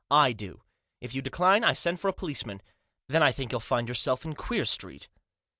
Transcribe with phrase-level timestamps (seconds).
[0.09, 0.63] "I do.
[0.99, 2.63] If you decline I send for a policeman.
[3.07, 5.07] Then I think you'll find yourself in Queer Street."